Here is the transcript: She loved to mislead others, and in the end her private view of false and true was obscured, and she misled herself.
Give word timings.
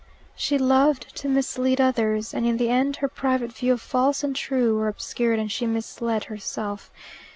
She 0.35 0.57
loved 0.57 1.15
to 1.17 1.29
mislead 1.29 1.79
others, 1.79 2.33
and 2.33 2.43
in 2.43 2.57
the 2.57 2.69
end 2.71 2.95
her 2.95 3.07
private 3.07 3.51
view 3.53 3.73
of 3.73 3.81
false 3.81 4.23
and 4.23 4.35
true 4.35 4.79
was 4.79 4.89
obscured, 4.89 5.37
and 5.37 5.51
she 5.51 5.67
misled 5.67 6.23
herself. 6.23 6.89